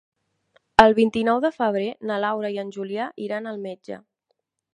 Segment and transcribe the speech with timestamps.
[0.85, 4.01] El vint-i-nou de febrer na Laura i en Julià iran al metge.